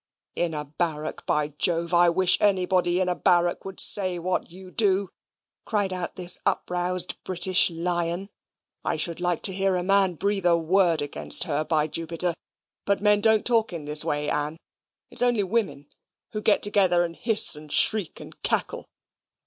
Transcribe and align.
"In 0.35 0.55
a 0.55 0.65
barrack, 0.65 1.27
by 1.27 1.49
Jove 1.49 1.93
I 1.93 2.09
wish 2.09 2.39
anybody 2.41 2.99
in 2.99 3.07
a 3.07 3.13
barrack 3.13 3.63
would 3.65 3.79
say 3.79 4.17
what 4.17 4.49
you 4.49 4.71
do," 4.71 5.09
cried 5.63 5.93
out 5.93 6.15
this 6.15 6.39
uproused 6.43 7.23
British 7.23 7.69
lion. 7.69 8.27
"I 8.83 8.97
should 8.97 9.19
like 9.19 9.43
to 9.43 9.53
hear 9.53 9.75
a 9.75 9.83
man 9.83 10.15
breathe 10.15 10.47
a 10.47 10.57
word 10.57 11.03
against 11.03 11.43
her, 11.43 11.63
by 11.63 11.85
Jupiter. 11.85 12.33
But 12.83 12.99
men 12.99 13.21
don't 13.21 13.45
talk 13.45 13.71
in 13.71 13.83
this 13.83 14.03
way, 14.03 14.27
Ann: 14.27 14.57
it's 15.11 15.21
only 15.21 15.43
women, 15.43 15.85
who 16.31 16.41
get 16.41 16.63
together 16.63 17.03
and 17.05 17.15
hiss, 17.15 17.55
and 17.55 17.71
shriek, 17.71 18.19
and 18.19 18.41
cackle. 18.41 18.87